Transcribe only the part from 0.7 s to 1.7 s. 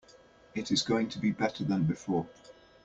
is going to be better